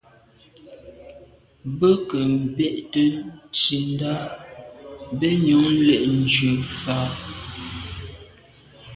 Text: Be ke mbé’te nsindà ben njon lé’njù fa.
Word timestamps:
Be 1.77 1.89
ke 2.07 2.19
mbé’te 2.41 3.03
nsindà 3.51 4.11
ben 5.19 5.35
njon 5.41 5.67
lé’njù 5.87 6.49
fa. 6.79 6.97